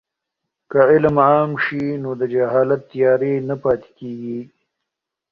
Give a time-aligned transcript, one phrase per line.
[0.71, 4.41] که علم عام سي نو د جهالت تیارې نه پاتې کېږي.